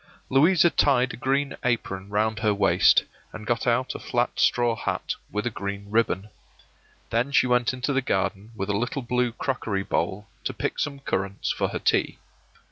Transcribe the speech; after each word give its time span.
Louisa 0.31 0.71
tied 0.71 1.13
a 1.13 1.15
green 1.15 1.55
apron 1.63 2.09
round 2.09 2.39
her 2.39 2.55
waist, 2.55 3.03
and 3.31 3.45
got 3.45 3.67
out 3.67 3.93
a 3.93 3.99
flat 3.99 4.31
straw 4.39 4.75
hat 4.75 5.13
with 5.29 5.45
a 5.45 5.51
green 5.51 5.91
ribbon. 5.91 6.31
Then 7.11 7.31
she 7.31 7.45
went 7.45 7.71
into 7.71 7.93
the 7.93 8.01
garden 8.01 8.51
with 8.55 8.69
a 8.71 8.75
little 8.75 9.03
blue 9.03 9.31
crockery 9.31 9.83
bowl, 9.83 10.27
to 10.45 10.55
pick 10.55 10.79
some 10.79 11.01
currants 11.01 11.51
for 11.51 11.67
her 11.67 11.77
tea. 11.77 12.17